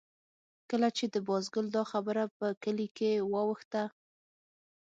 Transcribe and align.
کله 0.69 0.89
چې 0.97 1.05
د 1.13 1.15
بازګل 1.27 1.65
دا 1.75 1.83
خبره 1.91 2.23
په 2.37 2.47
کلي 2.63 2.87
کې 2.97 3.11
واوښته. 3.31 3.83